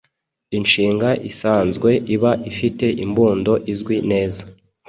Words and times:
Inshinga 0.57 1.09
isanzwe 1.29 1.89
iba 2.15 2.31
ifite 2.51 2.85
imbundo 3.03 3.51
izwi 3.73 3.95
neza 4.11 4.43